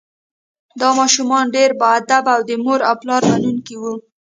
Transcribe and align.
دا 0.79 0.89
ماشومان 0.99 1.45
ډیر 1.55 1.71
باادبه 1.81 2.31
او 2.37 2.41
د 2.49 2.51
مور 2.63 2.79
او 2.89 2.95
پلار 3.01 3.21
منونکي 3.29 3.75
وو 3.81 3.93